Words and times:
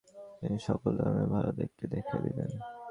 তিনি 0.39 0.57
সকল 0.67 0.91
ধর্মের 0.99 1.27
ভাল 1.33 1.45
দিকটাই 1.57 1.87
দেখাইয়া 1.93 2.21
দিতেন। 2.25 2.49